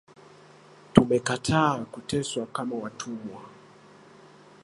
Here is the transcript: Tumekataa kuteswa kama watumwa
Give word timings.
Tumekataa 0.93 1.85
kuteswa 1.85 2.45
kama 2.45 2.75
watumwa 2.75 3.41